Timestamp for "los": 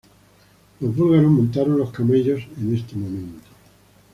0.79-0.95, 1.77-1.91